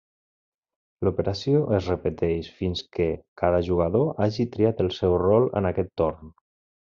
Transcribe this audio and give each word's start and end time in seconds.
L'operació 1.07 1.59
es 1.79 1.89
repeteix 1.91 2.49
fins 2.61 2.81
que 2.97 3.07
cada 3.43 3.59
jugador 3.69 4.25
hagi 4.27 4.47
triat 4.57 4.83
el 4.87 4.91
seu 4.97 5.15
rol 5.27 5.47
en 5.61 5.71
aquest 5.73 5.95
torn. 6.03 6.35